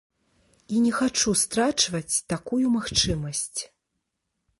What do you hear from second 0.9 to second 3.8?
хачу страчваць такую магчымасць.